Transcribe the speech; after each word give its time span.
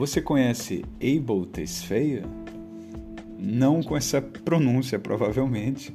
Você 0.00 0.22
conhece 0.22 0.82
Abel 0.96 1.44
Tesfaye? 1.44 2.22
Não 3.38 3.82
com 3.82 3.94
essa 3.94 4.22
pronúncia, 4.22 4.98
provavelmente, 4.98 5.92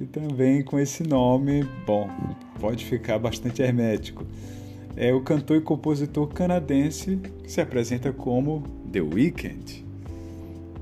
e 0.00 0.06
também 0.06 0.62
com 0.62 0.78
esse 0.78 1.02
nome, 1.02 1.62
bom, 1.86 2.08
pode 2.58 2.82
ficar 2.86 3.18
bastante 3.18 3.60
hermético. 3.60 4.24
É 4.96 5.12
o 5.12 5.20
cantor 5.20 5.58
e 5.58 5.60
compositor 5.60 6.28
canadense 6.28 7.20
que 7.44 7.52
se 7.52 7.60
apresenta 7.60 8.10
como 8.10 8.62
The 8.90 9.02
Weeknd. 9.02 9.84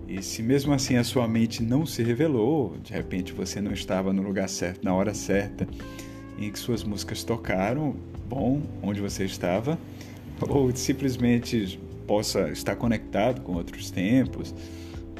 E 0.06 0.22
se 0.22 0.40
mesmo 0.40 0.72
assim 0.72 0.94
a 0.94 1.02
sua 1.02 1.26
mente 1.26 1.64
não 1.64 1.84
se 1.84 2.04
revelou, 2.04 2.76
de 2.84 2.92
repente 2.92 3.32
você 3.32 3.60
não 3.60 3.72
estava 3.72 4.12
no 4.12 4.22
lugar 4.22 4.48
certo, 4.48 4.84
na 4.84 4.94
hora 4.94 5.12
certa 5.12 5.66
em 6.38 6.48
que 6.52 6.58
suas 6.60 6.84
músicas 6.84 7.24
tocaram, 7.24 7.96
bom, 8.28 8.62
onde 8.80 9.00
você 9.00 9.24
estava, 9.24 9.76
ou 10.48 10.70
simplesmente 10.76 11.80
possa 12.10 12.48
estar 12.48 12.74
conectado 12.74 13.40
com 13.42 13.52
outros 13.52 13.88
tempos, 13.88 14.52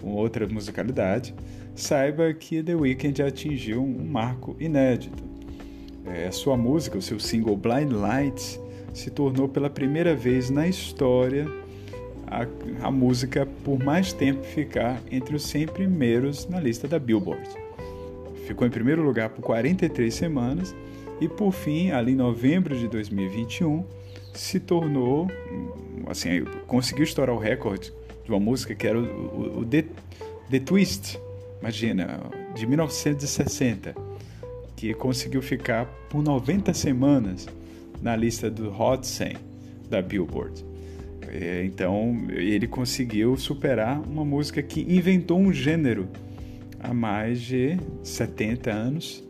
com 0.00 0.10
outra 0.10 0.44
musicalidade, 0.48 1.32
saiba 1.72 2.34
que 2.34 2.64
The 2.64 2.74
Weeknd 2.74 3.22
atingiu 3.22 3.80
um 3.80 4.04
marco 4.04 4.56
inédito. 4.58 5.22
É, 6.04 6.32
sua 6.32 6.56
música, 6.56 6.98
o 6.98 7.02
seu 7.02 7.20
single 7.20 7.56
Blind 7.56 7.92
Lights, 7.92 8.58
se 8.92 9.08
tornou 9.08 9.48
pela 9.48 9.70
primeira 9.70 10.16
vez 10.16 10.50
na 10.50 10.66
história 10.66 11.46
a, 12.26 12.44
a 12.84 12.90
música 12.90 13.46
por 13.62 13.78
mais 13.78 14.12
tempo 14.12 14.42
ficar 14.42 15.00
entre 15.12 15.36
os 15.36 15.44
100 15.44 15.68
primeiros 15.68 16.48
na 16.48 16.58
lista 16.58 16.88
da 16.88 16.98
Billboard. 16.98 17.48
Ficou 18.48 18.66
em 18.66 18.70
primeiro 18.70 19.00
lugar 19.04 19.28
por 19.28 19.42
43 19.42 20.12
semanas 20.12 20.74
e, 21.20 21.28
por 21.28 21.52
fim, 21.52 21.92
ali 21.92 22.14
em 22.14 22.16
novembro 22.16 22.76
de 22.76 22.88
2021, 22.88 23.84
se 24.40 24.58
tornou, 24.58 25.30
assim, 26.06 26.42
conseguiu 26.66 27.04
estourar 27.04 27.36
o 27.36 27.38
recorde 27.38 27.92
de 28.24 28.30
uma 28.30 28.40
música 28.40 28.74
que 28.74 28.86
era 28.86 28.98
o, 28.98 29.02
o, 29.02 29.58
o 29.60 29.64
The, 29.66 29.84
The 30.50 30.60
Twist, 30.60 31.20
imagina, 31.60 32.18
de 32.54 32.66
1960, 32.66 33.94
que 34.74 34.94
conseguiu 34.94 35.42
ficar 35.42 35.84
por 36.08 36.22
90 36.22 36.72
semanas 36.72 37.46
na 38.00 38.16
lista 38.16 38.50
do 38.50 38.70
Hot 38.72 39.06
100 39.06 39.36
da 39.90 40.00
Billboard. 40.00 40.64
É, 41.28 41.62
então 41.66 42.26
ele 42.30 42.66
conseguiu 42.66 43.36
superar 43.36 44.00
uma 44.00 44.24
música 44.24 44.62
que 44.62 44.80
inventou 44.80 45.38
um 45.38 45.52
gênero 45.52 46.08
há 46.82 46.94
mais 46.94 47.42
de 47.42 47.76
70 48.02 48.70
anos 48.72 49.22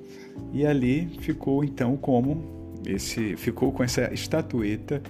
e 0.53 0.65
ali 0.65 1.19
ficou 1.19 1.65
então 1.65 1.97
como 1.97 2.60
esse 2.87 3.37
ficou 3.37 3.73
com 3.73 3.83
essa 3.83 4.13
estatueta 4.13 5.03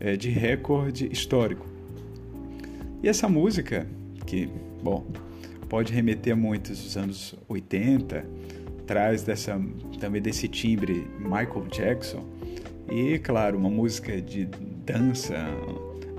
é, 0.00 0.16
de 0.16 0.30
recorde 0.30 1.08
histórico. 1.12 1.66
E 3.02 3.08
essa 3.08 3.28
música 3.28 3.86
que, 4.26 4.48
bom, 4.82 5.06
pode 5.68 5.92
remeter 5.92 6.32
a 6.32 6.36
muitos 6.36 6.82
dos 6.82 6.96
anos 6.96 7.34
80, 7.48 8.24
traz 8.86 9.22
dessa 9.22 9.60
também 10.00 10.20
desse 10.20 10.48
timbre 10.48 11.06
Michael 11.18 11.66
Jackson 11.70 12.24
e, 12.90 13.18
claro, 13.18 13.58
uma 13.58 13.68
música 13.68 14.20
de 14.20 14.46
dança, 14.84 15.36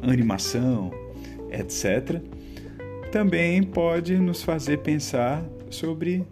animação, 0.02 0.91
etc., 1.52 2.21
também 3.11 3.63
pode 3.63 4.15
nos 4.17 4.43
fazer 4.43 4.77
pensar 4.80 5.43
sobre 5.71 6.23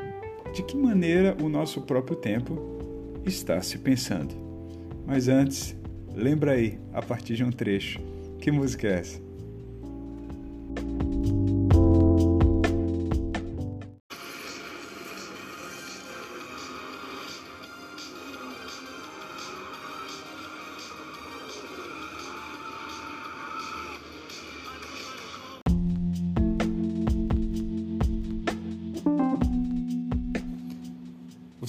de 0.53 0.61
que 0.61 0.77
maneira 0.77 1.35
o 1.41 1.49
nosso 1.49 1.81
próprio 1.81 2.15
tempo 2.15 2.77
está 3.25 3.59
se 3.61 3.79
pensando. 3.79 4.46
Mas 5.07 5.29
antes, 5.29 5.73
lembra 6.13 6.51
aí, 6.51 6.77
a 6.91 7.01
partir 7.01 7.37
de 7.37 7.43
um 7.45 7.49
trecho, 7.49 7.97
que 8.41 8.51
música 8.51 8.89
é 8.89 8.99
essa? 8.99 9.26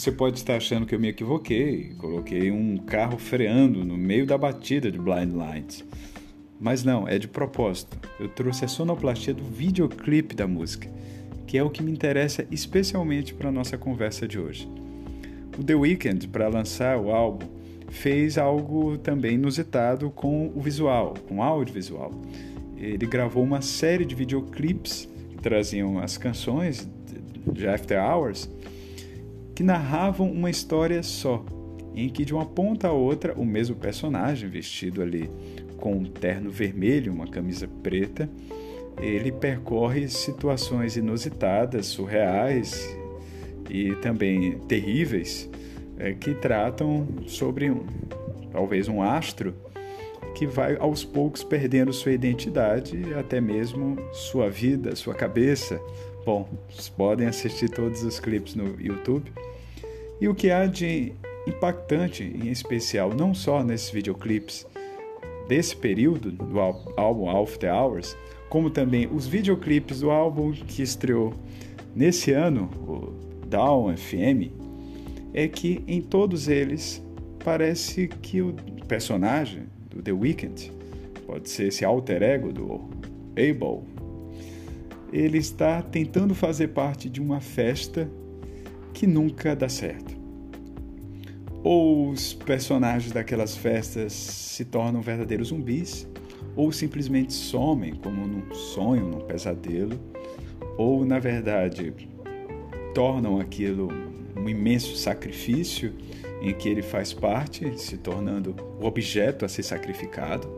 Você 0.08 0.12
pode 0.12 0.38
estar 0.38 0.56
achando 0.56 0.86
que 0.86 0.94
eu 0.94 0.98
me 0.98 1.08
equivoquei, 1.08 1.92
coloquei 1.98 2.50
um 2.50 2.78
carro 2.78 3.19
freando 3.19 3.84
no 3.84 3.94
meio 3.94 4.24
da 4.24 4.38
batida 4.38 4.91
de 4.91 4.98
Blind 4.98 5.34
Lights. 5.34 5.84
Mas 6.58 6.82
não, 6.82 7.06
é 7.06 7.19
de 7.19 7.28
propósito. 7.28 7.98
Eu 8.18 8.26
trouxe 8.26 8.64
a 8.64 8.68
sonoplastia 8.68 9.34
do 9.34 9.44
videoclipe 9.44 10.34
da 10.34 10.47
música, 10.47 10.88
que 11.47 11.58
é 11.58 11.62
o 11.62 11.68
que 11.68 11.82
me 11.82 11.92
interessa 11.92 12.47
especialmente 12.50 13.34
para 13.34 13.50
a 13.50 13.52
nossa 13.52 13.76
conversa 13.76 14.26
de 14.26 14.38
hoje. 14.38 14.66
O 15.58 15.62
The 15.62 15.74
Weeknd, 15.74 16.26
para 16.28 16.48
lançar 16.48 16.97
o 16.97 17.10
álbum, 17.10 17.47
fez 17.91 18.38
algo 18.38 18.97
também 18.97 19.34
inusitado 19.34 20.08
com 20.08 20.50
o 20.56 20.60
visual, 20.62 21.12
com 21.28 21.36
o 21.36 21.42
audiovisual. 21.42 22.12
Ele 22.78 23.04
gravou 23.04 23.44
uma 23.44 23.60
série 23.60 24.06
de 24.06 24.14
videoclipes 24.14 25.06
que 25.28 25.36
traziam 25.36 25.98
as 25.98 26.16
canções 26.16 26.88
de 27.52 27.68
After 27.68 28.02
Hours 28.02 28.48
que 29.58 29.64
narravam 29.64 30.30
uma 30.30 30.48
história 30.48 31.02
só, 31.02 31.44
em 31.92 32.08
que 32.08 32.24
de 32.24 32.32
uma 32.32 32.46
ponta 32.46 32.86
a 32.86 32.92
outra 32.92 33.34
o 33.34 33.44
mesmo 33.44 33.74
personagem, 33.74 34.48
vestido 34.48 35.02
ali 35.02 35.28
com 35.78 35.94
um 35.94 36.04
terno 36.04 36.48
vermelho, 36.48 37.12
uma 37.12 37.26
camisa 37.26 37.66
preta, 37.82 38.30
ele 39.00 39.32
percorre 39.32 40.06
situações 40.06 40.97
inusitadas, 40.97 41.86
surreais 41.86 42.97
e 43.68 43.97
também 43.97 44.60
terríveis 44.68 45.50
é, 45.98 46.12
que 46.12 46.34
tratam 46.34 47.08
sobre 47.26 47.68
um, 47.68 47.84
talvez 48.52 48.86
um 48.86 49.02
astro 49.02 49.52
que 50.36 50.47
vai 50.47 50.76
aos 50.76 51.02
poucos 51.02 51.42
perdendo 51.42 51.92
sua 51.92 52.12
identidade 52.12 53.12
até 53.14 53.41
mesmo 53.41 53.97
sua 54.12 54.48
vida, 54.48 54.94
sua 54.94 55.14
cabeça. 55.14 55.80
Bom, 56.24 56.48
vocês 56.70 56.88
podem 56.88 57.26
assistir 57.26 57.68
todos 57.68 58.04
os 58.04 58.20
clipes 58.20 58.54
no 58.54 58.80
YouTube. 58.80 59.32
E 60.20 60.28
o 60.28 60.34
que 60.34 60.50
há 60.50 60.66
de 60.66 61.12
impactante, 61.46 62.22
em 62.22 62.48
especial, 62.48 63.14
não 63.14 63.32
só 63.34 63.62
nesses 63.62 63.90
videoclipes 63.90 64.66
desse 65.48 65.74
período 65.74 66.30
do 66.30 66.60
álbum 66.96 67.30
After 67.30 67.72
Hours, 67.72 68.16
como 68.48 68.70
também 68.70 69.06
os 69.06 69.26
videoclipes 69.26 70.00
do 70.00 70.10
álbum 70.10 70.52
que 70.52 70.82
estreou 70.82 71.34
nesse 71.94 72.32
ano, 72.32 72.68
o 72.86 73.46
Down 73.46 73.96
FM, 73.96 74.52
é 75.32 75.46
que 75.48 75.82
em 75.86 76.02
todos 76.02 76.48
eles 76.48 77.02
parece 77.44 78.08
que 78.08 78.42
o 78.42 78.54
personagem 78.86 79.64
do 79.88 80.02
The 80.02 80.12
Weeknd, 80.12 80.72
pode 81.26 81.48
ser 81.48 81.68
esse 81.68 81.84
alter 81.84 82.22
ego 82.22 82.52
do 82.52 82.80
Abel, 83.32 83.84
ele 85.12 85.38
está 85.38 85.80
tentando 85.80 86.34
fazer 86.34 86.68
parte 86.68 87.08
de 87.08 87.20
uma 87.20 87.40
festa 87.40 88.10
que 88.93 89.06
nunca 89.06 89.54
dá 89.54 89.69
certo. 89.69 90.16
Ou 91.62 92.10
os 92.10 92.34
personagens 92.34 93.12
daquelas 93.12 93.56
festas 93.56 94.12
se 94.12 94.65
tornam 94.65 95.00
verdadeiros 95.00 95.49
zumbis, 95.49 96.09
ou 96.56 96.72
simplesmente 96.72 97.32
somem 97.32 97.94
como 97.94 98.27
num 98.27 98.54
sonho, 98.54 99.06
num 99.06 99.21
pesadelo, 99.21 99.98
ou 100.77 101.04
na 101.04 101.19
verdade 101.19 101.93
tornam 102.94 103.38
aquilo 103.38 103.88
um 104.37 104.48
imenso 104.48 104.97
sacrifício 104.97 105.93
em 106.41 106.54
que 106.54 106.69
ele 106.69 106.82
faz 106.82 107.12
parte, 107.12 107.78
se 107.78 107.98
tornando 107.98 108.54
o 108.80 108.86
objeto 108.86 109.45
a 109.45 109.48
ser 109.48 109.62
sacrificado. 109.62 110.48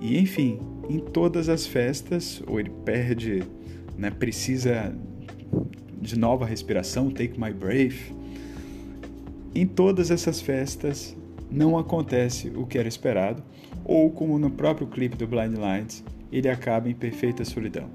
E 0.00 0.18
enfim, 0.18 0.58
em 0.88 0.98
todas 0.98 1.48
as 1.48 1.66
festas, 1.66 2.42
ou 2.46 2.58
ele 2.58 2.70
perde, 2.84 3.42
né, 3.96 4.10
precisa 4.10 4.94
de 6.00 6.18
nova 6.18 6.46
respiração, 6.46 7.10
Take 7.10 7.38
My 7.40 7.52
Breath. 7.52 8.12
Em 9.54 9.66
todas 9.66 10.10
essas 10.10 10.40
festas 10.40 11.16
não 11.50 11.78
acontece 11.78 12.48
o 12.48 12.66
que 12.66 12.78
era 12.78 12.88
esperado, 12.88 13.42
ou 13.84 14.10
como 14.10 14.38
no 14.38 14.50
próprio 14.50 14.86
clipe 14.86 15.16
do 15.16 15.26
Blind 15.26 15.56
Lights, 15.56 16.04
ele 16.30 16.48
acaba 16.48 16.88
em 16.88 16.94
perfeita 16.94 17.44
solidão. 17.44 17.88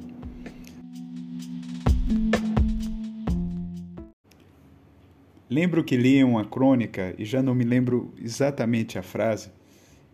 Lembro 5.50 5.84
que 5.84 5.96
li 5.96 6.24
uma 6.24 6.44
crônica, 6.44 7.14
e 7.18 7.24
já 7.24 7.44
não 7.44 7.54
me 7.54 7.64
lembro 7.64 8.12
exatamente 8.20 8.98
a 8.98 9.04
frase, 9.04 9.52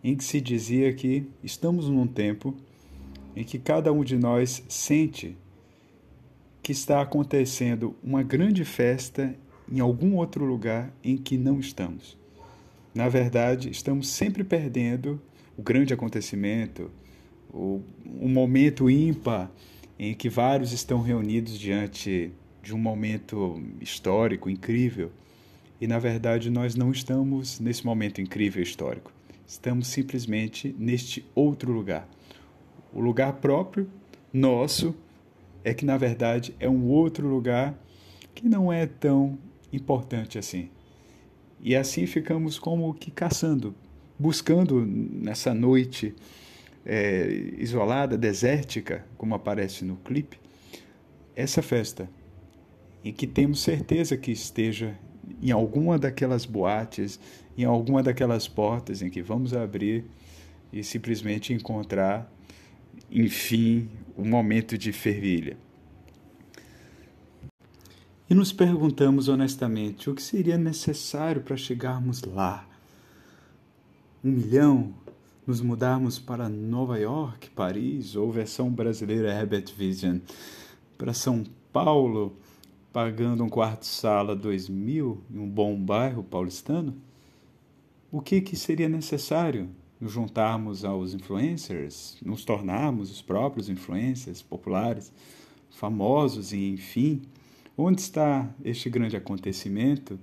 em 0.04 0.16
que 0.16 0.24
se 0.24 0.42
dizia 0.42 0.94
que 0.94 1.26
estamos 1.42 1.88
num 1.88 2.06
tempo 2.06 2.54
em 3.36 3.44
que 3.44 3.58
cada 3.58 3.92
um 3.94 4.04
de 4.04 4.18
nós 4.18 4.62
sente 4.68 5.38
que 6.70 6.74
está 6.74 7.02
acontecendo 7.02 7.96
uma 8.04 8.22
grande 8.22 8.64
festa 8.64 9.36
em 9.72 9.80
algum 9.80 10.18
outro 10.18 10.46
lugar 10.46 10.94
em 11.04 11.18
que 11.18 11.36
não 11.36 11.60
estamos. 11.60 12.16
Na 12.94 13.10
verdade, 13.10 13.72
estamos 13.72 14.08
sempre 14.08 14.44
perdendo 14.44 15.20
o 15.58 15.64
grande 15.64 15.96
acontecimento, 15.96 16.92
um 17.52 18.30
momento 18.30 18.88
ímpar 18.88 19.52
em 19.98 20.14
que 20.14 20.30
vários 20.30 20.72
estão 20.72 21.02
reunidos 21.02 21.58
diante 21.58 22.32
de 22.62 22.76
um 22.76 22.78
momento 22.78 23.60
histórico 23.82 24.48
incrível. 24.48 25.12
E 25.82 25.88
na 25.88 25.98
verdade 25.98 26.52
nós 26.52 26.76
não 26.76 26.92
estamos 26.92 27.60
nesse 27.60 27.84
momento 27.84 28.22
incrível 28.22 28.62
histórico. 28.62 29.12
Estamos 29.48 29.88
simplesmente 29.88 30.76
neste 30.78 31.26
outro 31.34 31.72
lugar. 31.72 32.08
O 32.94 33.02
lugar 33.02 33.34
próprio, 33.38 33.90
nosso, 34.32 34.96
é 35.64 35.74
que 35.74 35.86
na 35.86 35.98
verdade 35.98 36.56
é 36.60 36.70
um 36.70 36.88
outro 36.88 37.28
lugar 37.28 37.78
que 38.34 38.48
não 38.48 38.72
é 38.72 38.86
tão 38.86 39.38
importante 39.72 40.38
assim. 40.38 40.70
E 41.60 41.76
assim 41.76 42.06
ficamos 42.06 42.58
como 42.58 42.94
que 42.94 43.12
caçando, 43.12 43.76
buscando 44.18 44.86
nessa 44.86 45.54
noite 45.54 46.16
é, 46.86 47.28
isolada, 47.58 48.18
desértica, 48.18 49.06
como 49.18 49.36
aparece 49.36 49.84
no 49.84 49.98
clipe, 49.98 50.40
essa 51.36 51.62
festa 51.62 52.10
em 53.04 53.14
que 53.14 53.28
temos 53.28 53.62
certeza 53.62 54.18
que 54.18 54.32
esteja 54.32 54.98
em 55.42 55.52
alguma 55.52 55.98
daquelas 55.98 56.46
boates, 56.46 57.20
em 57.58 57.64
alguma 57.64 58.02
daquelas 58.02 58.48
portas 58.48 59.02
em 59.02 59.10
que 59.10 59.22
vamos 59.22 59.54
abrir 59.54 60.06
e 60.72 60.84
simplesmente 60.84 61.54
encontrar, 61.54 62.32
enfim, 63.12 63.90
um 64.18 64.28
momento 64.28 64.78
de 64.78 64.92
fervilha. 64.92 65.58
E 68.30 68.36
nos 68.36 68.54
perguntamos 68.54 69.28
honestamente 69.28 70.10
o 70.10 70.14
que 70.14 70.22
seria 70.22 70.58
necessário 70.58 71.42
para 71.42 71.58
chegarmos 71.58 72.22
lá. 72.24 72.68
Um 74.24 74.32
milhão? 74.32 74.94
Nos 75.48 75.62
mudarmos 75.62 76.20
para 76.20 76.48
Nova 76.48 77.00
York, 77.00 77.50
Paris 77.50 78.16
ou 78.16 78.32
versão 78.32 78.70
brasileira 78.70 79.34
Herbert 79.34 79.74
Vision 79.76 80.20
para 80.96 81.12
São 81.12 81.44
Paulo, 81.74 82.38
pagando 82.94 83.44
um 83.44 83.50
quarto-sala 83.50 84.36
dois 84.36 84.70
mil 84.70 85.24
em 85.34 85.40
um 85.40 85.50
bom 85.50 85.76
bairro 85.76 86.24
paulistano? 86.24 86.96
O 88.12 88.22
que, 88.22 88.42
que 88.42 88.56
seria 88.56 88.88
necessário? 88.88 89.70
Nos 90.00 90.12
juntarmos 90.12 90.86
aos 90.86 91.14
influencers, 91.14 92.18
nos 92.24 92.46
tornarmos 92.46 93.12
os 93.12 93.22
próprios 93.22 93.70
influencers 93.70 94.42
populares, 94.42 95.12
famosos 95.70 96.54
e, 96.54 96.70
enfim, 96.70 97.22
Onde 97.82 98.02
está 98.02 98.54
este 98.62 98.90
grande 98.90 99.16
acontecimento? 99.16 100.20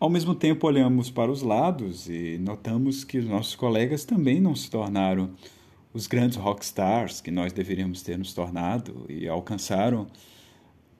Ao 0.00 0.08
mesmo 0.08 0.34
tempo, 0.34 0.66
olhamos 0.66 1.10
para 1.10 1.30
os 1.30 1.42
lados 1.42 2.08
e 2.08 2.38
notamos 2.38 3.04
que 3.04 3.18
os 3.18 3.26
nossos 3.26 3.54
colegas 3.54 4.02
também 4.02 4.40
não 4.40 4.56
se 4.56 4.70
tornaram 4.70 5.34
os 5.92 6.06
grandes 6.06 6.38
rockstars 6.38 7.20
que 7.20 7.30
nós 7.30 7.52
deveríamos 7.52 8.00
ter 8.00 8.16
nos 8.16 8.32
tornado 8.32 9.04
e 9.06 9.28
alcançaram 9.28 10.06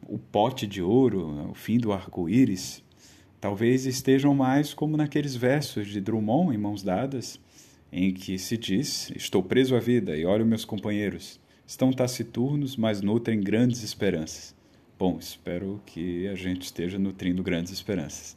o 0.06 0.18
pote 0.18 0.66
de 0.66 0.82
ouro, 0.82 1.50
o 1.50 1.54
fim 1.54 1.78
do 1.78 1.90
arco-íris. 1.90 2.81
Talvez 3.42 3.86
estejam 3.86 4.32
mais 4.36 4.72
como 4.72 4.96
naqueles 4.96 5.34
versos 5.34 5.88
de 5.88 6.00
Drummond 6.00 6.54
em 6.54 6.58
Mãos 6.58 6.80
Dadas, 6.80 7.40
em 7.90 8.14
que 8.14 8.38
se 8.38 8.56
diz: 8.56 9.10
Estou 9.16 9.42
preso 9.42 9.74
à 9.74 9.80
vida 9.80 10.16
e 10.16 10.24
olho 10.24 10.46
meus 10.46 10.64
companheiros. 10.64 11.40
Estão 11.66 11.92
taciturnos, 11.92 12.76
mas 12.76 13.00
nutrem 13.00 13.40
grandes 13.40 13.82
esperanças. 13.82 14.54
Bom, 14.96 15.18
espero 15.18 15.82
que 15.84 16.28
a 16.28 16.36
gente 16.36 16.62
esteja 16.62 17.00
nutrindo 17.00 17.42
grandes 17.42 17.72
esperanças. 17.72 18.36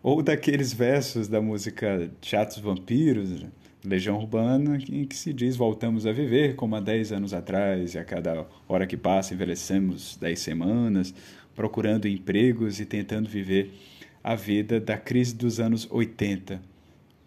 Ou 0.00 0.22
daqueles 0.22 0.72
versos 0.72 1.26
da 1.26 1.42
música 1.42 2.08
Teatros 2.20 2.60
Vampiros, 2.60 3.44
Legião 3.84 4.16
Urbana, 4.16 4.78
em 4.88 5.06
que 5.06 5.16
se 5.16 5.32
diz 5.32 5.56
voltamos 5.56 6.06
a 6.06 6.12
viver 6.12 6.54
como 6.54 6.76
há 6.76 6.80
10 6.80 7.10
anos 7.10 7.34
atrás, 7.34 7.94
e 7.94 7.98
a 7.98 8.04
cada 8.04 8.46
hora 8.68 8.86
que 8.86 8.96
passa 8.96 9.34
envelhecemos 9.34 10.16
10 10.18 10.38
semanas, 10.38 11.12
procurando 11.52 12.06
empregos 12.06 12.78
e 12.78 12.86
tentando 12.86 13.28
viver 13.28 13.74
a 14.22 14.34
vida 14.34 14.80
da 14.80 14.96
crise 14.96 15.34
dos 15.34 15.60
anos 15.60 15.86
80. 15.90 16.60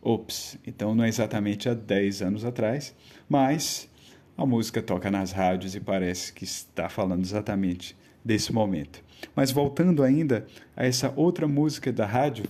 Ops, 0.01 0.57
então 0.67 0.93
não 0.93 1.03
é 1.03 1.07
exatamente 1.07 1.69
há 1.69 1.73
10 1.73 2.21
anos 2.21 2.43
atrás, 2.43 2.93
mas 3.29 3.89
a 4.37 4.45
música 4.45 4.81
toca 4.81 5.09
nas 5.09 5.31
rádios 5.31 5.75
e 5.75 5.79
parece 5.79 6.33
que 6.33 6.43
está 6.43 6.89
falando 6.89 7.23
exatamente 7.23 7.95
desse 8.23 8.51
momento. 8.51 9.01
Mas 9.35 9.51
voltando 9.51 10.03
ainda 10.03 10.45
a 10.75 10.85
essa 10.85 11.13
outra 11.15 11.47
música 11.47 11.91
da 11.91 12.05
rádio, 12.05 12.45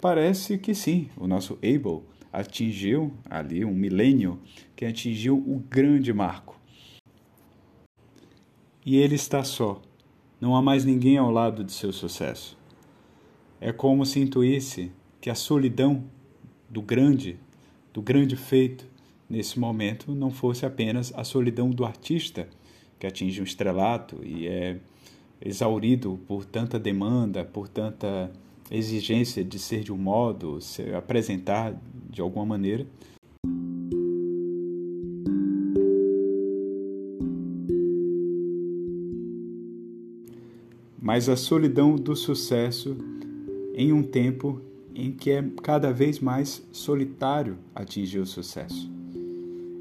parece 0.00 0.58
que 0.58 0.74
sim, 0.74 1.08
o 1.16 1.26
nosso 1.26 1.54
Abel 1.62 2.04
atingiu 2.32 3.12
ali 3.28 3.64
um 3.64 3.74
milênio 3.74 4.38
que 4.76 4.84
atingiu 4.84 5.36
o 5.36 5.62
grande 5.70 6.12
marco. 6.12 6.60
E 8.84 8.96
ele 8.96 9.14
está 9.14 9.42
só. 9.44 9.80
Não 10.40 10.54
há 10.54 10.62
mais 10.62 10.84
ninguém 10.84 11.16
ao 11.16 11.30
lado 11.30 11.64
de 11.64 11.72
seu 11.72 11.92
sucesso. 11.92 12.57
É 13.60 13.72
como 13.72 14.06
se 14.06 14.20
intuísse 14.20 14.92
que 15.20 15.28
a 15.28 15.34
solidão 15.34 16.04
do 16.68 16.80
grande, 16.80 17.36
do 17.92 18.00
grande 18.00 18.36
feito, 18.36 18.86
nesse 19.28 19.58
momento 19.58 20.12
não 20.12 20.30
fosse 20.30 20.64
apenas 20.64 21.12
a 21.14 21.24
solidão 21.24 21.70
do 21.70 21.84
artista 21.84 22.48
que 22.98 23.06
atinge 23.06 23.40
um 23.40 23.44
estrelato 23.44 24.24
e 24.24 24.46
é 24.46 24.78
exaurido 25.40 26.18
por 26.26 26.44
tanta 26.44 26.78
demanda, 26.78 27.44
por 27.44 27.68
tanta 27.68 28.30
exigência 28.70 29.44
de 29.44 29.58
ser 29.58 29.82
de 29.82 29.92
um 29.92 29.96
modo, 29.96 30.60
se 30.60 30.92
apresentar 30.94 31.74
de 32.10 32.20
alguma 32.20 32.46
maneira. 32.46 32.86
Mas 41.00 41.28
a 41.28 41.36
solidão 41.36 41.96
do 41.96 42.14
sucesso 42.14 42.96
em 43.78 43.92
um 43.92 44.02
tempo 44.02 44.60
em 44.92 45.12
que 45.12 45.30
é 45.30 45.44
cada 45.62 45.92
vez 45.92 46.18
mais 46.18 46.66
solitário 46.72 47.56
atingir 47.72 48.18
o 48.18 48.26
sucesso. 48.26 48.90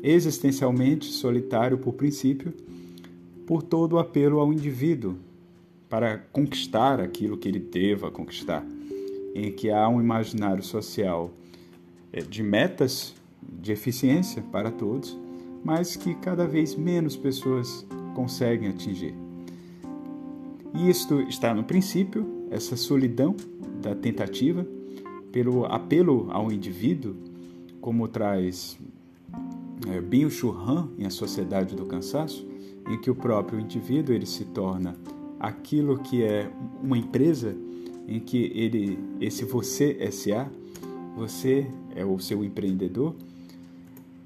Existencialmente 0.03 1.07
solitário 1.07 1.79
por 1.79 1.93
princípio, 1.93 2.53
por 3.47 3.63
todo 3.63 3.93
o 3.93 3.99
apelo 3.99 4.39
ao 4.39 4.53
indivíduo, 4.53 5.17
para 5.89 6.19
conquistar 6.31 7.01
aquilo 7.01 7.37
que 7.37 7.47
ele 7.47 7.59
deva 7.59 8.11
conquistar, 8.11 8.63
em 9.33 9.51
que 9.51 9.71
há 9.71 9.89
um 9.89 9.99
imaginário 9.99 10.63
social 10.63 11.31
eh, 12.13 12.21
de 12.21 12.43
metas 12.43 13.15
de 13.41 13.71
eficiência 13.71 14.43
para 14.51 14.69
todos, 14.69 15.17
mas 15.63 15.95
que 15.95 16.13
cada 16.13 16.45
vez 16.45 16.75
menos 16.75 17.17
pessoas 17.17 17.83
conseguem 18.13 18.69
atingir. 18.69 19.15
E 20.75 20.87
isto 20.87 21.19
está 21.21 21.51
no 21.51 21.63
princípio, 21.63 22.36
essa 22.49 22.75
solidão 22.75 23.35
da 23.81 23.93
tentativa, 23.95 24.65
pelo 25.31 25.65
apelo 25.65 26.27
ao 26.31 26.51
indivíduo, 26.51 27.15
como 27.81 28.07
traz 28.07 28.77
é, 29.87 30.01
Binho 30.01 30.29
Churran 30.29 30.89
em 30.97 31.05
A 31.05 31.09
Sociedade 31.09 31.75
do 31.75 31.85
Cansaço, 31.85 32.47
em 32.89 32.99
que 32.99 33.11
o 33.11 33.15
próprio 33.15 33.59
indivíduo 33.59 34.15
ele 34.15 34.25
se 34.25 34.45
torna 34.45 34.95
aquilo 35.39 35.99
que 35.99 36.23
é 36.23 36.51
uma 36.81 36.97
empresa 36.97 37.55
em 38.07 38.19
que 38.19 38.51
ele, 38.55 38.97
esse 39.19 39.45
você 39.45 40.09
SA, 40.11 40.49
você 41.15 41.67
é 41.95 42.05
o 42.05 42.17
seu 42.19 42.43
empreendedor, 42.43 43.15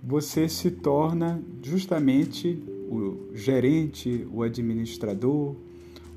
você 0.04 0.48
se 0.48 0.72
torna 0.72 1.42
justamente 1.62 2.62
o 2.90 3.34
gerente, 3.34 4.28
o 4.32 4.44
administrador, 4.44 5.56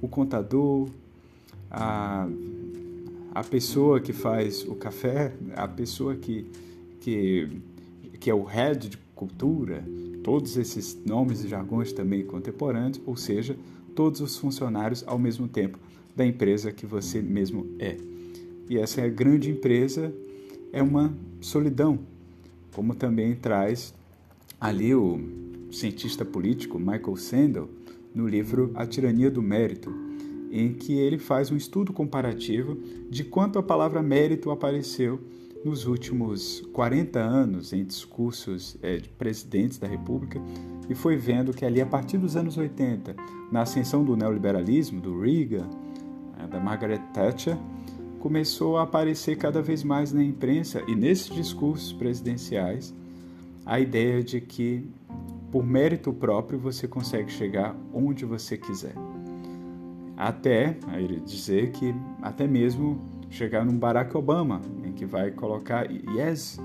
o 0.00 0.08
contador, 0.08 0.88
a, 1.76 2.28
a 3.34 3.42
pessoa 3.42 4.00
que 4.00 4.12
faz 4.12 4.62
o 4.62 4.76
café, 4.76 5.32
a 5.56 5.66
pessoa 5.66 6.14
que, 6.14 6.46
que, 7.00 7.48
que 8.20 8.30
é 8.30 8.34
o 8.34 8.44
head 8.44 8.88
de 8.90 8.96
cultura, 9.14 9.84
todos 10.22 10.56
esses 10.56 10.96
nomes 11.04 11.44
e 11.44 11.48
jargões 11.48 11.92
também 11.92 12.24
contemporâneos, 12.24 13.00
ou 13.04 13.16
seja, 13.16 13.56
todos 13.94 14.20
os 14.20 14.36
funcionários 14.36 15.02
ao 15.06 15.18
mesmo 15.18 15.48
tempo 15.48 15.78
da 16.14 16.24
empresa 16.24 16.70
que 16.70 16.86
você 16.86 17.20
mesmo 17.20 17.66
é. 17.78 17.96
E 18.70 18.78
essa 18.78 19.06
grande 19.08 19.50
empresa 19.50 20.12
é 20.72 20.82
uma 20.82 21.12
solidão, 21.40 21.98
como 22.72 22.94
também 22.94 23.34
traz 23.34 23.92
ali 24.60 24.94
o 24.94 25.20
cientista 25.72 26.24
político 26.24 26.78
Michael 26.78 27.16
Sandel 27.16 27.68
no 28.14 28.28
livro 28.28 28.70
A 28.76 28.86
Tirania 28.86 29.30
do 29.30 29.42
Mérito, 29.42 30.03
em 30.54 30.72
que 30.72 30.92
ele 30.92 31.18
faz 31.18 31.50
um 31.50 31.56
estudo 31.56 31.92
comparativo 31.92 32.78
de 33.10 33.24
quanto 33.24 33.58
a 33.58 33.62
palavra 33.62 34.00
mérito 34.00 34.52
apareceu 34.52 35.20
nos 35.64 35.84
últimos 35.84 36.60
40 36.72 37.18
anos 37.18 37.72
em 37.72 37.84
discursos 37.84 38.76
é, 38.80 38.98
de 38.98 39.08
presidentes 39.08 39.78
da 39.78 39.88
República 39.88 40.40
e 40.88 40.94
foi 40.94 41.16
vendo 41.16 41.52
que 41.52 41.64
ali, 41.64 41.80
a 41.80 41.86
partir 41.86 42.18
dos 42.18 42.36
anos 42.36 42.56
80, 42.56 43.16
na 43.50 43.62
ascensão 43.62 44.04
do 44.04 44.16
neoliberalismo, 44.16 45.00
do 45.00 45.20
Reagan, 45.20 45.68
é, 46.38 46.46
da 46.46 46.60
Margaret 46.60 47.00
Thatcher, 47.12 47.56
começou 48.20 48.76
a 48.76 48.82
aparecer 48.82 49.36
cada 49.36 49.60
vez 49.60 49.82
mais 49.82 50.12
na 50.12 50.22
imprensa 50.22 50.84
e 50.86 50.94
nesses 50.94 51.34
discursos 51.34 51.92
presidenciais 51.92 52.94
a 53.66 53.80
ideia 53.80 54.22
de 54.22 54.40
que 54.40 54.86
por 55.50 55.66
mérito 55.66 56.12
próprio 56.12 56.58
você 56.58 56.86
consegue 56.86 57.32
chegar 57.32 57.76
onde 57.92 58.24
você 58.24 58.56
quiser. 58.56 58.94
Até 60.16 60.76
ele 60.96 61.20
dizer 61.20 61.72
que 61.72 61.94
até 62.22 62.46
mesmo 62.46 63.00
chegar 63.30 63.64
num 63.64 63.76
Barack 63.76 64.16
Obama, 64.16 64.60
em 64.84 64.92
que 64.92 65.04
vai 65.04 65.30
colocar 65.30 65.90
yes, 65.90 66.58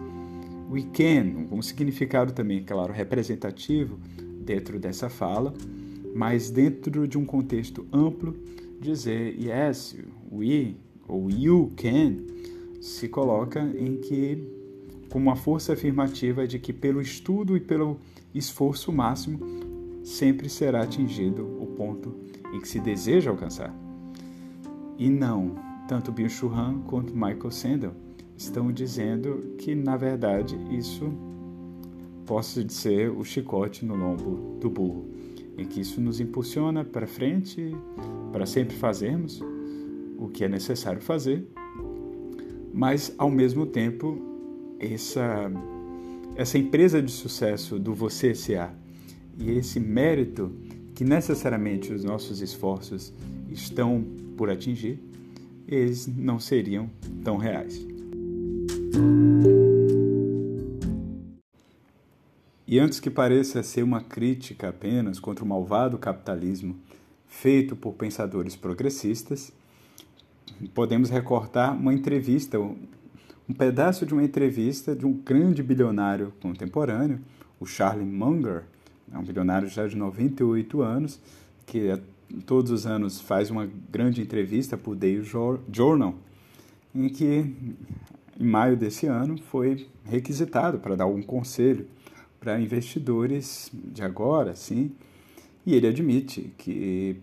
we 0.70 0.84
can, 0.84 1.48
um 1.52 1.62
significado 1.62 2.32
também, 2.32 2.64
claro, 2.64 2.94
representativo 2.94 4.00
dentro 4.40 4.80
dessa 4.80 5.10
fala, 5.10 5.54
mas 6.14 6.52
dentro 6.52 7.08
de 7.08 7.18
um 7.18 7.26
contexto 7.26 7.88
amplo, 7.92 8.36
dizer 8.80 9.36
yes, 9.40 9.98
we 10.32 10.76
ou 11.08 11.30
you 11.30 11.72
can 11.76 12.18
se 12.80 13.08
coloca 13.10 13.60
em 13.78 13.98
que 13.98 14.48
com 15.10 15.18
uma 15.18 15.36
força 15.36 15.74
afirmativa 15.74 16.48
de 16.48 16.60
que 16.60 16.72
pelo 16.72 17.02
estudo 17.02 17.58
e 17.58 17.60
pelo 17.60 18.00
esforço 18.34 18.92
máximo 18.92 19.40
sempre 20.04 20.48
será 20.50 20.84
atingido 20.84 21.44
o 21.60 21.66
ponto 21.66 22.14
em 22.54 22.60
que 22.60 22.68
se 22.68 22.80
deseja 22.80 23.30
alcançar. 23.30 23.74
E 24.98 25.10
não, 25.10 25.56
tanto 25.88 26.12
Bill 26.12 26.30
Churran 26.30 26.80
quanto 26.82 27.14
Michael 27.14 27.52
Sandel 27.52 27.94
estão 28.38 28.72
dizendo 28.72 29.56
que, 29.58 29.76
na 29.76 29.98
verdade, 29.98 30.58
isso 30.70 31.12
possa 32.26 32.68
ser 32.70 33.10
o 33.10 33.24
chicote 33.24 33.86
no 33.86 33.96
lombo 33.96 34.58
do 34.60 34.70
burro, 34.70 35.10
em 35.58 35.66
que 35.66 35.82
isso 35.82 36.00
nos 36.00 36.20
impulsiona 36.20 36.86
para 36.86 37.08
frente, 37.08 37.76
para 38.32 38.46
sempre 38.46 38.76
fazermos 38.76 39.42
o 40.18 40.28
que 40.28 40.44
é 40.44 40.48
necessário 40.48 41.02
fazer, 41.02 41.48
mas 42.74 43.14
ao 43.18 43.32
mesmo 43.32 43.66
tempo 43.66 44.18
essa 44.80 45.52
essa 46.36 46.58
empresa 46.58 47.02
de 47.02 47.12
sucesso 47.12 47.78
do 47.78 47.94
você 47.94 48.34
SA 48.34 48.74
e 49.38 49.52
esse 49.52 49.80
mérito 49.80 50.52
que 51.00 51.06
necessariamente 51.06 51.94
os 51.94 52.04
nossos 52.04 52.42
esforços 52.42 53.14
estão 53.50 54.04
por 54.36 54.50
atingir, 54.50 55.00
eles 55.66 56.06
não 56.06 56.42
seriam 56.42 56.90
tão 57.24 57.38
reais. 57.38 57.88
E 62.68 62.78
antes 62.78 63.00
que 63.00 63.10
pareça 63.10 63.64
ser 63.64 63.82
uma 63.82 64.02
crítica 64.02 64.68
apenas 64.68 65.22
contra 65.22 65.42
o 65.42 65.48
malvado 65.48 65.98
capitalismo 65.98 66.76
feito 67.26 67.78
por 67.78 67.94
pensadores 67.94 68.58
progressistas, 68.58 69.54
podemos 70.74 71.10
recortar 71.10 71.78
uma 71.78 71.94
entrevista, 71.94 72.60
um 72.60 73.54
pedaço 73.58 74.06
de 74.06 74.14
uma 74.14 74.26
entrevista 74.26 74.94
de 74.94 75.06
um 75.06 75.14
grande 75.14 75.64
bilionário 75.64 76.34
contemporâneo, 76.42 77.22
o 77.58 77.66
Charlie 77.66 78.06
Munger, 78.06 78.66
é 79.14 79.18
um 79.18 79.24
bilionário 79.24 79.68
já 79.68 79.88
de 79.88 79.96
98 79.96 80.82
anos, 80.82 81.20
que 81.66 81.88
é, 81.88 82.00
todos 82.46 82.72
os 82.72 82.86
anos 82.86 83.20
faz 83.20 83.50
uma 83.50 83.70
grande 83.92 84.22
entrevista 84.22 84.78
para 84.78 84.92
o 84.92 84.96
Daily 84.96 85.24
Journal, 85.72 86.16
em 86.94 87.10
que, 87.10 87.54
em 88.40 88.46
maio 88.46 88.78
desse 88.78 89.06
ano, 89.08 89.38
foi 89.38 89.88
requisitado 90.06 90.80
para 90.80 90.96
dar 90.96 91.04
algum 91.06 91.22
conselho 91.22 91.88
para 92.40 92.60
investidores 92.60 93.70
de 93.74 94.02
agora, 94.02 94.56
sim, 94.56 94.92
e 95.66 95.76
ele 95.76 95.88
admite 95.88 96.52
que 96.58 97.18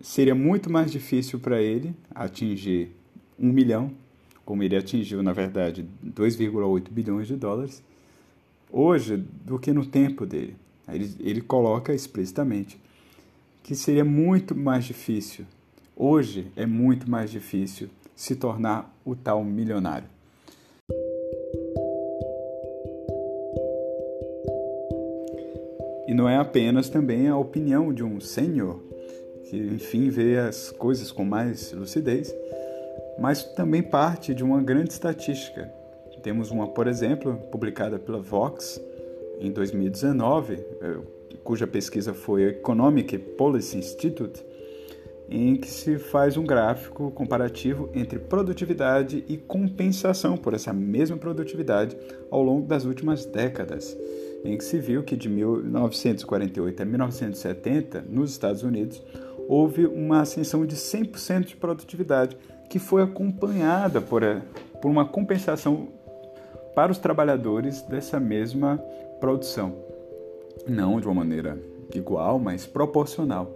seria 0.00 0.34
muito 0.34 0.70
mais 0.70 0.90
difícil 0.90 1.38
para 1.38 1.60
ele 1.62 1.94
atingir 2.14 2.90
um 3.38 3.52
milhão 3.52 3.92
como 4.46 4.62
ele 4.62 4.76
atingiu, 4.76 5.24
na 5.24 5.32
verdade, 5.32 5.84
2,8 6.04 6.88
bilhões 6.88 7.26
de 7.26 7.34
dólares, 7.34 7.82
hoje 8.70 9.16
do 9.16 9.58
que 9.58 9.72
no 9.72 9.84
tempo 9.84 10.24
dele. 10.24 10.54
Ele, 10.88 11.14
ele 11.20 11.40
coloca 11.40 11.92
explicitamente 11.92 12.80
que 13.62 13.74
seria 13.74 14.04
muito 14.04 14.54
mais 14.54 14.84
difícil, 14.84 15.44
hoje 15.96 16.50
é 16.54 16.64
muito 16.64 17.10
mais 17.10 17.30
difícil 17.30 17.88
se 18.14 18.36
tornar 18.36 18.94
o 19.04 19.16
tal 19.16 19.44
milionário. 19.44 20.08
E 26.06 26.14
não 26.14 26.28
é 26.28 26.36
apenas 26.36 26.88
também 26.88 27.26
a 27.28 27.36
opinião 27.36 27.92
de 27.92 28.04
um 28.04 28.20
senhor 28.20 28.80
que, 29.50 29.56
enfim, 29.56 30.08
vê 30.08 30.38
as 30.38 30.70
coisas 30.70 31.10
com 31.10 31.24
mais 31.24 31.72
lucidez, 31.72 32.32
mas 33.18 33.42
também 33.42 33.82
parte 33.82 34.32
de 34.32 34.44
uma 34.44 34.62
grande 34.62 34.92
estatística. 34.92 35.72
Temos 36.26 36.50
uma, 36.50 36.66
por 36.66 36.88
exemplo, 36.88 37.36
publicada 37.52 38.00
pela 38.00 38.18
Vox 38.20 38.80
em 39.40 39.50
2019, 39.50 40.54
eh, 40.54 40.98
cuja 41.44 41.66
pesquisa 41.66 42.12
foi 42.14 42.44
o 42.44 42.48
Economic 42.48 43.18
Policy 43.18 43.78
Institute, 43.78 44.44
em 45.28 45.56
que 45.56 45.68
se 45.68 45.98
faz 45.98 46.36
um 46.36 46.44
gráfico 46.44 47.10
comparativo 47.10 47.90
entre 47.94 48.18
produtividade 48.18 49.24
e 49.28 49.36
compensação 49.36 50.36
por 50.36 50.54
essa 50.54 50.72
mesma 50.72 51.16
produtividade 51.16 51.96
ao 52.30 52.42
longo 52.42 52.66
das 52.66 52.84
últimas 52.84 53.26
décadas, 53.26 53.96
em 54.44 54.56
que 54.56 54.64
se 54.64 54.78
viu 54.78 55.02
que 55.02 55.16
de 55.16 55.28
1948 55.28 56.82
a 56.82 56.86
1970, 56.86 58.04
nos 58.08 58.30
Estados 58.30 58.62
Unidos, 58.62 59.02
houve 59.48 59.86
uma 59.86 60.20
ascensão 60.20 60.64
de 60.64 60.76
100% 60.76 61.44
de 61.44 61.56
produtividade, 61.56 62.36
que 62.70 62.78
foi 62.78 63.02
acompanhada 63.02 64.00
por, 64.00 64.22
por 64.80 64.90
uma 64.90 65.04
compensação 65.04 65.88
para 66.74 66.92
os 66.92 66.98
trabalhadores 66.98 67.82
dessa 67.82 68.20
mesma 68.20 68.80
produção. 69.20 69.74
Não 70.66 71.00
de 71.00 71.06
uma 71.06 71.14
maneira 71.14 71.58
igual, 71.94 72.38
mas 72.38 72.66
proporcional. 72.66 73.50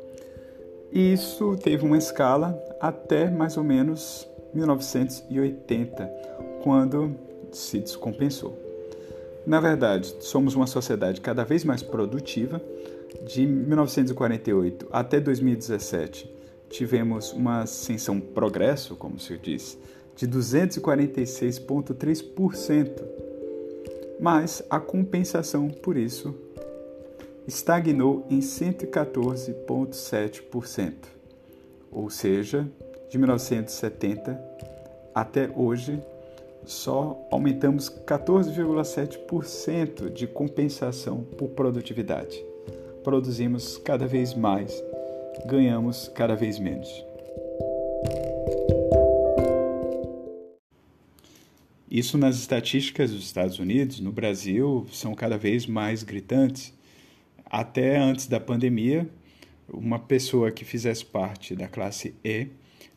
E 0.92 1.12
isso 1.12 1.56
teve 1.56 1.84
uma 1.84 1.98
escala 1.98 2.60
até 2.80 3.30
mais 3.30 3.56
ou 3.56 3.64
menos 3.64 4.28
1980, 4.52 6.10
quando 6.62 7.14
se 7.52 7.78
descompensou. 7.78 8.58
Na 9.46 9.60
verdade, 9.60 10.14
somos 10.20 10.54
uma 10.54 10.66
sociedade 10.66 11.18
cada 11.20 11.44
vez 11.44 11.64
mais 11.64 11.82
produtiva. 11.82 12.60
De 13.26 13.44
1948 13.44 14.86
até 14.92 15.18
2017, 15.18 16.32
tivemos 16.68 17.32
uma 17.32 17.62
ascensão 17.62 18.20
progresso, 18.20 18.94
como 18.94 19.18
se 19.18 19.36
diz, 19.36 19.76
de 20.14 20.28
246,3%, 20.28 23.02
mas 24.20 24.62
a 24.68 24.78
compensação 24.78 25.68
por 25.68 25.96
isso 25.96 26.34
estagnou 27.46 28.26
em 28.28 28.40
114,7%, 28.40 30.92
ou 31.90 32.10
seja, 32.10 32.68
de 33.08 33.16
1970 33.18 34.38
até 35.14 35.48
hoje 35.56 35.98
só 36.64 37.26
aumentamos 37.30 37.88
14,7% 38.06 40.12
de 40.12 40.26
compensação 40.26 41.24
por 41.38 41.48
produtividade. 41.48 42.44
Produzimos 43.02 43.78
cada 43.78 44.06
vez 44.06 44.34
mais 44.34 44.84
ganhamos 45.46 46.10
cada 46.14 46.34
vez 46.34 46.58
menos. 46.58 47.02
Isso 51.90 52.16
nas 52.16 52.36
estatísticas 52.36 53.10
dos 53.10 53.24
Estados 53.24 53.58
Unidos, 53.58 53.98
no 53.98 54.12
Brasil, 54.12 54.86
são 54.92 55.12
cada 55.12 55.36
vez 55.36 55.66
mais 55.66 56.04
gritantes. 56.04 56.72
Até 57.44 57.98
antes 57.98 58.28
da 58.28 58.38
pandemia, 58.38 59.10
uma 59.68 59.98
pessoa 59.98 60.52
que 60.52 60.64
fizesse 60.64 61.04
parte 61.04 61.56
da 61.56 61.66
classe 61.66 62.14
E 62.24 62.46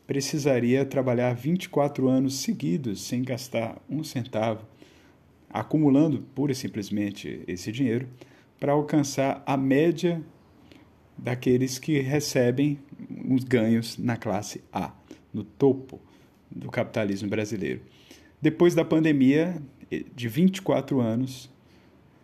precisaria 0.06 0.84
trabalhar 0.84 1.34
24 1.34 2.08
anos 2.08 2.36
seguidos 2.36 3.02
sem 3.02 3.22
gastar 3.22 3.82
um 3.90 4.04
centavo, 4.04 4.64
acumulando 5.50 6.20
pura 6.32 6.52
e 6.52 6.54
simplesmente 6.54 7.42
esse 7.48 7.72
dinheiro 7.72 8.08
para 8.60 8.74
alcançar 8.74 9.42
a 9.44 9.56
média 9.56 10.22
daqueles 11.18 11.80
que 11.80 11.98
recebem 11.98 12.78
os 13.28 13.42
ganhos 13.42 13.98
na 13.98 14.16
classe 14.16 14.62
A, 14.72 14.92
no 15.32 15.42
topo 15.42 16.00
do 16.48 16.70
capitalismo 16.70 17.28
brasileiro. 17.28 17.80
Depois 18.40 18.74
da 18.74 18.84
pandemia 18.84 19.60
de 20.14 20.28
24 20.28 21.00
anos, 21.00 21.50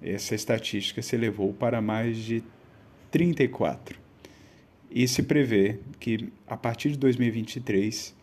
essa 0.02 0.34
estatística 0.34 1.02
se 1.02 1.14
elevou 1.14 1.52
para 1.52 1.80
mais 1.80 2.16
de 2.16 2.42
34. 3.10 3.98
E 4.90 5.06
se 5.06 5.22
prevê 5.22 5.78
que 5.98 6.32
a 6.46 6.56
partir 6.56 6.90
de 6.90 6.98
2023 6.98 8.14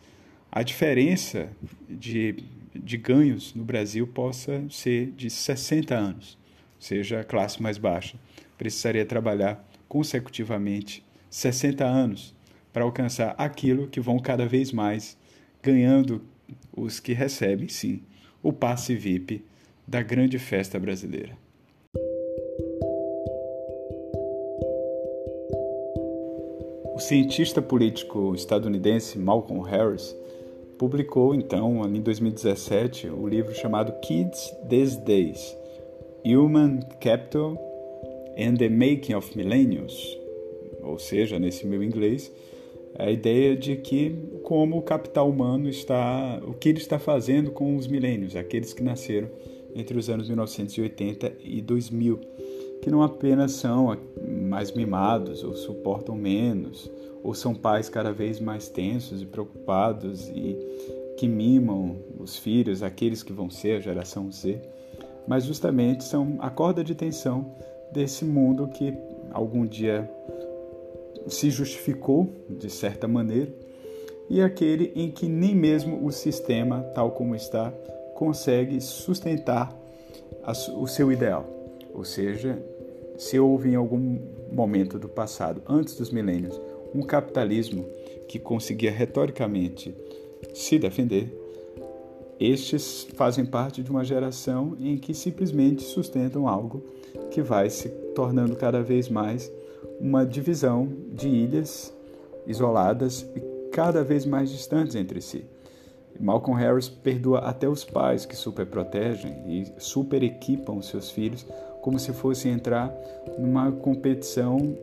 a 0.51 0.63
diferença 0.63 1.49
de, 1.87 2.43
de 2.73 2.97
ganhos 2.97 3.53
no 3.53 3.63
Brasil 3.63 4.07
possa 4.07 4.65
ser 4.69 5.11
de 5.11 5.29
60 5.29 5.95
anos, 5.95 6.37
ou 6.75 6.81
seja, 6.81 7.21
a 7.21 7.23
classe 7.23 7.61
mais 7.61 7.77
baixa 7.77 8.17
precisaria 8.57 9.05
trabalhar 9.05 9.65
consecutivamente 9.87 11.05
60 11.29 11.85
anos 11.85 12.35
para 12.73 12.83
alcançar 12.83 13.35
aquilo 13.37 13.87
que 13.87 13.99
vão 13.99 14.19
cada 14.19 14.45
vez 14.45 14.71
mais 14.71 15.17
ganhando 15.61 16.23
os 16.75 16.99
que 16.99 17.13
recebem, 17.13 17.67
sim, 17.67 18.01
o 18.41 18.53
passe 18.53 18.95
VIP 18.95 19.43
da 19.87 20.01
grande 20.01 20.37
festa 20.37 20.79
brasileira. 20.79 21.37
O 26.93 26.99
cientista 26.99 27.61
político 27.61 28.33
estadunidense 28.33 29.19
Malcolm 29.19 29.61
Harris 29.63 30.15
publicou 30.77 31.35
então, 31.35 31.83
em 31.87 32.01
2017, 32.01 33.07
o 33.07 33.23
um 33.23 33.27
livro 33.27 33.53
chamado 33.53 33.93
Kids 34.01 34.51
These 34.67 34.99
Days: 35.01 35.55
Human 36.25 36.79
Capital 36.99 37.55
and 38.37 38.55
the 38.55 38.69
Making 38.69 39.13
of 39.13 39.37
Millennials, 39.37 40.17
ou 40.81 40.97
seja, 40.97 41.37
nesse 41.37 41.65
meu 41.67 41.83
inglês, 41.83 42.31
a 42.97 43.11
ideia 43.11 43.55
de 43.55 43.75
que 43.75 44.15
como 44.43 44.77
o 44.77 44.81
capital 44.81 45.29
humano 45.29 45.69
está, 45.69 46.41
o 46.45 46.53
que 46.53 46.69
ele 46.69 46.79
está 46.79 46.97
fazendo 46.97 47.51
com 47.51 47.75
os 47.75 47.87
milênios, 47.87 48.35
aqueles 48.35 48.73
que 48.73 48.81
nasceram 48.81 49.29
entre 49.75 49.97
os 49.97 50.09
anos 50.09 50.27
1980 50.27 51.33
e 51.43 51.61
2000, 51.61 52.19
que 52.81 52.89
não 52.89 53.03
apenas 53.03 53.51
são 53.51 53.95
mais 54.49 54.71
mimados 54.71 55.43
ou 55.43 55.53
suportam 55.53 56.15
menos, 56.15 56.89
ou 57.23 57.33
são 57.33 57.53
pais 57.53 57.89
cada 57.89 58.11
vez 58.11 58.39
mais 58.39 58.69
tensos 58.69 59.21
e 59.21 59.25
preocupados 59.25 60.29
e 60.29 60.57
que 61.17 61.27
mimam 61.27 61.97
os 62.19 62.37
filhos, 62.37 62.81
aqueles 62.81 63.21
que 63.21 63.33
vão 63.33 63.49
ser 63.49 63.77
a 63.77 63.79
geração 63.79 64.31
Z, 64.31 64.59
mas 65.27 65.43
justamente 65.43 66.03
são 66.03 66.37
a 66.39 66.49
corda 66.49 66.83
de 66.83 66.95
tensão 66.95 67.53
desse 67.91 68.23
mundo 68.23 68.67
que 68.67 68.93
algum 69.31 69.65
dia 69.65 70.09
se 71.27 71.49
justificou 71.49 72.33
de 72.49 72.69
certa 72.69 73.07
maneira 73.07 73.53
e 74.29 74.41
aquele 74.41 74.91
em 74.95 75.09
que 75.09 75.27
nem 75.27 75.55
mesmo 75.55 76.05
o 76.05 76.11
sistema, 76.11 76.81
tal 76.93 77.11
como 77.11 77.35
está, 77.35 77.71
consegue 78.13 78.81
sustentar 78.81 79.73
o 80.75 80.87
seu 80.87 81.11
ideal. 81.11 81.45
Ou 81.93 82.03
seja, 82.03 82.61
se 83.17 83.39
houve 83.39 83.69
em 83.69 83.75
algum 83.75 84.19
momento 84.51 84.99
do 84.99 85.07
passado, 85.07 85.61
antes 85.67 85.95
dos 85.95 86.11
milênios, 86.11 86.59
um 86.93 87.01
capitalismo 87.01 87.85
que 88.27 88.39
conseguia 88.39 88.91
retoricamente 88.91 89.95
se 90.53 90.77
defender, 90.77 91.33
estes 92.39 93.07
fazem 93.15 93.45
parte 93.45 93.81
de 93.81 93.89
uma 93.89 94.03
geração 94.03 94.75
em 94.79 94.97
que 94.97 95.13
simplesmente 95.13 95.83
sustentam 95.83 96.47
algo 96.47 96.83
que 97.31 97.41
vai 97.41 97.69
se 97.69 97.89
tornando 98.15 98.55
cada 98.55 98.81
vez 98.81 99.09
mais 99.09 99.51
uma 99.99 100.25
divisão 100.25 100.87
de 101.11 101.27
ilhas 101.27 101.93
isoladas 102.45 103.25
e 103.35 103.41
cada 103.71 104.03
vez 104.03 104.25
mais 104.25 104.49
distantes 104.49 104.95
entre 104.95 105.21
si. 105.21 105.45
Malcolm 106.19 106.59
Harris 106.59 106.89
perdoa 106.89 107.39
até 107.39 107.67
os 107.67 107.83
pais 107.83 108.25
que 108.25 108.35
superprotegem 108.35 109.33
e 109.47 109.73
superequipam 109.77 110.81
seus 110.81 111.11
filhos 111.11 111.45
como 111.81 111.99
se 111.99 112.11
fosse 112.11 112.49
entrar 112.49 112.91
numa 113.37 113.71
competição 113.71 114.75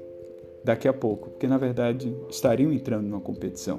daqui 0.63 0.89
a 0.89 0.93
pouco, 0.93 1.31
porque 1.31 1.47
na 1.47 1.59
verdade 1.59 2.15
estariam 2.31 2.73
entrando 2.73 3.07
numa 3.07 3.21
competição. 3.21 3.79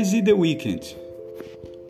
Mas 0.00 0.14
e 0.14 0.22
The 0.22 0.32
Weeknd? 0.32 0.96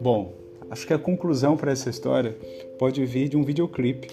Bom, 0.01 0.35
acho 0.69 0.85
que 0.85 0.93
a 0.93 0.99
conclusão 0.99 1.57
para 1.57 1.71
essa 1.71 1.89
história 1.89 2.37
pode 2.77 3.07
vir 3.07 3.29
de 3.29 3.37
um 3.37 3.45
videoclipe 3.45 4.09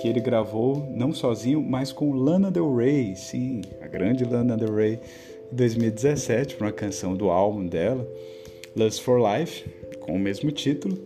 que 0.00 0.08
ele 0.08 0.18
gravou 0.18 0.92
não 0.96 1.12
sozinho, 1.12 1.62
mas 1.62 1.92
com 1.92 2.12
Lana 2.14 2.50
Del 2.50 2.74
Rey, 2.74 3.14
sim, 3.14 3.60
a 3.80 3.86
grande 3.86 4.24
Lana 4.24 4.56
Del 4.56 4.74
Rey, 4.74 4.98
em 5.52 5.54
2017, 5.54 6.56
para 6.56 6.66
uma 6.66 6.72
canção 6.72 7.14
do 7.14 7.30
álbum 7.30 7.64
dela, 7.64 8.04
Lust 8.74 9.02
for 9.02 9.20
Life, 9.20 9.70
com 10.00 10.16
o 10.16 10.18
mesmo 10.18 10.50
título, 10.50 10.98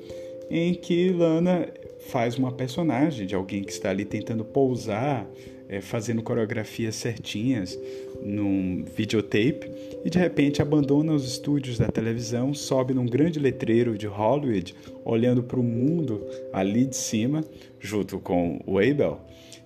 em 0.48 0.72
que 0.72 1.10
Lana 1.10 1.68
faz 2.08 2.38
uma 2.38 2.50
personagem 2.50 3.26
de 3.26 3.34
alguém 3.34 3.62
que 3.62 3.72
está 3.72 3.90
ali 3.90 4.06
tentando 4.06 4.42
pousar, 4.42 5.28
é, 5.72 5.80
fazendo 5.80 6.22
coreografias 6.22 6.94
certinhas 6.96 7.78
num 8.22 8.84
videotape 8.94 9.70
e 10.04 10.10
de 10.10 10.18
repente 10.18 10.60
abandona 10.60 11.14
os 11.14 11.26
estúdios 11.26 11.78
da 11.78 11.88
televisão, 11.88 12.52
sobe 12.52 12.92
num 12.92 13.06
grande 13.06 13.40
letreiro 13.40 13.96
de 13.96 14.06
Hollywood, 14.06 14.74
olhando 15.02 15.42
para 15.42 15.58
o 15.58 15.62
mundo 15.62 16.22
ali 16.52 16.84
de 16.84 16.96
cima, 16.96 17.42
junto 17.80 18.18
com 18.20 18.60
o 18.66 18.78
Abel, 18.78 19.18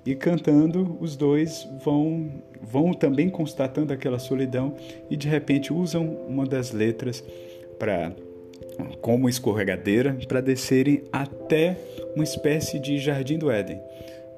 e 0.07 0.15
cantando, 0.15 0.97
os 1.01 1.17
dois 1.17 1.67
vão 1.85 2.31
vão 2.63 2.93
também 2.95 3.29
constatando 3.29 3.93
aquela 3.93 4.19
solidão 4.19 4.77
e 5.11 5.17
de 5.17 5.29
repente 5.29 5.73
usam 5.73 6.05
uma 6.29 6.47
das 6.47 6.73
letras 6.73 7.23
para 7.79 8.13
como 9.01 9.29
escorregadeira 9.29 10.17
para 10.29 10.41
descerem 10.41 11.03
até 11.13 11.77
uma 12.15 12.25
espécie 12.25 12.79
de 12.79 12.99
jardim 12.99 13.39
do 13.39 13.51
Éden, 13.51 13.81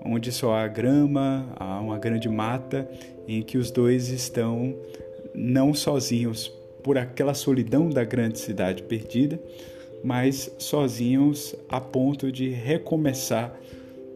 onde 0.04 0.32
só 0.32 0.54
há 0.54 0.66
grama, 0.66 1.52
há 1.56 1.80
uma 1.80 1.98
grande 1.98 2.28
mata 2.28 2.88
em 3.26 3.42
que 3.42 3.58
os 3.58 3.70
dois 3.70 4.08
estão 4.08 4.74
não 5.34 5.74
sozinhos 5.74 6.52
por 6.82 6.96
aquela 6.96 7.34
solidão 7.34 7.88
da 7.90 8.04
grande 8.04 8.38
cidade 8.38 8.82
perdida, 8.82 9.40
mas 10.02 10.50
sozinhos 10.58 11.54
a 11.68 11.80
ponto 11.80 12.30
de 12.30 12.48
recomeçar 12.48 13.54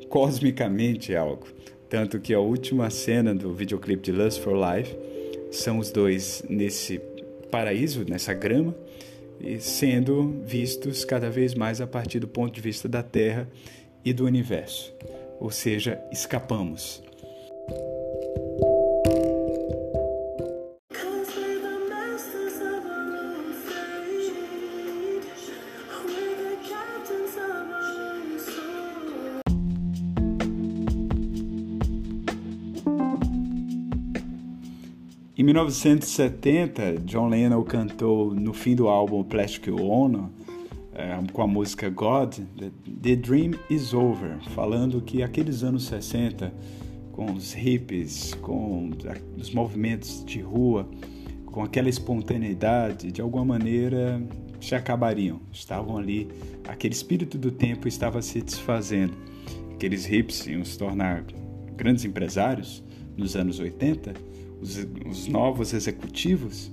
cosmicamente 0.09 1.15
algo. 1.15 1.47
Tanto 1.89 2.19
que 2.21 2.33
a 2.33 2.41
última 2.41 2.89
cena 2.89 3.35
do 3.35 3.53
videoclipe 3.53 4.03
de 4.03 4.13
Lust 4.13 4.41
for 4.41 4.55
Life 4.55 4.97
são 5.51 5.79
os 5.79 5.91
dois 5.91 6.43
nesse 6.49 6.99
paraíso, 7.51 8.05
nessa 8.09 8.33
grama, 8.33 8.75
sendo 9.61 10.43
vistos 10.47 11.05
cada 11.05 11.29
vez 11.29 11.55
mais 11.55 11.81
a 11.81 11.87
partir 11.87 12.19
do 12.19 12.29
ponto 12.29 12.55
de 12.55 12.61
vista 12.61 12.89
da 12.89 13.03
Terra 13.03 13.47
e 14.05 14.13
do 14.13 14.25
universo. 14.25 14.95
Ou 15.41 15.51
seja, 15.51 16.03
escapamos. 16.11 17.03
Em 35.43 35.45
1970, 35.45 36.99
John 37.05 37.29
Lennon 37.29 37.65
cantou 37.65 38.33
no 38.33 38.53
fim 38.53 38.77
do 38.77 38.87
álbum 38.87 39.25
Plastic 39.25 39.73
Ono, 39.73 40.31
é, 41.03 41.33
com 41.33 41.43
a 41.43 41.47
música 41.49 41.91
God, 41.91 42.39
The 43.03 43.17
Dream 43.17 43.53
is 43.69 43.93
Over, 43.93 44.39
falando 44.51 45.03
que 45.03 45.21
aqueles 45.21 45.65
anos 45.65 45.87
60, 45.87 46.55
com 47.11 47.33
os 47.33 47.53
hippies, 47.53 48.35
com 48.35 48.91
os 49.37 49.53
movimentos 49.53 50.25
de 50.25 50.41
rua, 50.41 50.89
com 51.47 51.65
aquela 51.65 51.89
espontaneidade, 51.89 53.11
de 53.11 53.21
alguma 53.21 53.45
maneira 53.45 54.23
se 54.61 54.77
acabariam. 54.77 55.41
Estavam 55.53 55.99
ali, 55.99 56.29
aquele 56.69 56.95
espírito 56.95 57.37
do 57.37 57.51
tempo 57.51 57.89
estava 57.89 58.23
se 58.23 58.41
desfazendo. 58.41 59.15
Aqueles 59.75 60.05
hippies 60.07 60.47
iam 60.47 60.65
se 60.65 60.79
tornar 60.79 61.25
grandes 61.77 62.05
empresários 62.05 62.83
nos 63.17 63.35
anos 63.35 63.59
80 63.59 64.15
os, 64.61 64.87
os 65.05 65.27
novos 65.27 65.75
executivos, 65.75 66.71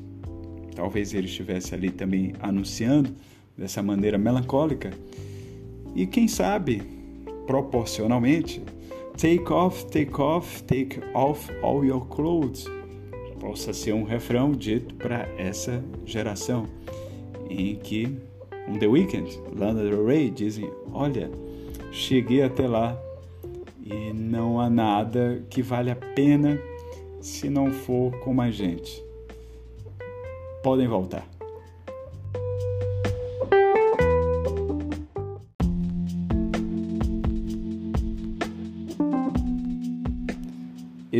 talvez 0.75 1.15
ele 1.15 1.25
estivesse 1.25 1.73
ali 1.73 1.89
também 1.89 2.33
anunciando 2.39 3.15
dessa 3.59 3.83
maneira 3.83 4.17
melancólica. 4.17 4.91
E 5.95 6.07
quem 6.07 6.27
sabe, 6.27 6.81
proporcionalmente, 7.45 8.63
take 9.17 9.51
off, 9.51 9.85
take 9.87 10.19
off, 10.19 10.63
take 10.63 10.99
off 11.13 11.51
all 11.61 11.85
your 11.85 12.05
clothes 12.07 12.65
possa 13.39 13.73
ser 13.73 13.93
um 13.93 14.03
refrão 14.03 14.51
dito 14.51 14.93
para 14.95 15.27
essa 15.37 15.83
geração 16.05 16.65
em 17.49 17.75
que 17.75 18.17
um 18.67 18.77
The 18.77 18.85
Weeknd, 18.85 19.39
Lana 19.57 19.83
Del 19.83 20.05
Rey 20.05 20.29
dizem: 20.29 20.69
Olha, 20.93 21.31
cheguei 21.91 22.43
até 22.43 22.67
lá 22.67 22.99
e 23.83 24.13
não 24.13 24.59
há 24.59 24.69
nada 24.69 25.43
que 25.49 25.61
vale 25.63 25.89
a 25.89 25.95
pena 25.95 26.59
se 27.21 27.49
não 27.49 27.71
for 27.71 28.11
com 28.19 28.33
mais 28.33 28.55
gente. 28.55 29.03
Podem 30.61 30.87
voltar. 30.87 31.38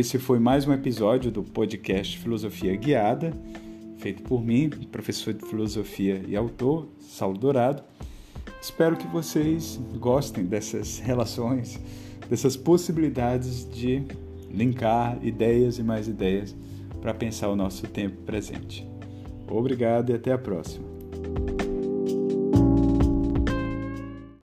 Esse 0.00 0.18
foi 0.18 0.38
mais 0.38 0.66
um 0.66 0.72
episódio 0.72 1.30
do 1.30 1.42
podcast 1.42 2.16
Filosofia 2.16 2.74
Guiada, 2.74 3.34
feito 3.98 4.22
por 4.22 4.42
mim, 4.42 4.70
professor 4.90 5.34
de 5.34 5.44
filosofia 5.44 6.24
e 6.26 6.34
autor, 6.34 6.88
Saulo 7.00 7.36
Dourado. 7.36 7.82
Espero 8.62 8.96
que 8.96 9.06
vocês 9.06 9.78
gostem 9.98 10.46
dessas 10.46 11.00
relações, 11.00 11.78
dessas 12.30 12.56
possibilidades 12.56 13.68
de 13.68 14.02
linkar 14.48 15.18
ideias 15.22 15.76
e 15.76 15.82
mais 15.82 16.08
ideias 16.08 16.56
para 17.02 17.12
pensar 17.12 17.50
o 17.50 17.56
nosso 17.56 17.86
tempo 17.86 18.22
presente. 18.22 18.88
Obrigado 19.46 20.12
e 20.12 20.14
até 20.14 20.32
a 20.32 20.38
próxima. 20.38 20.89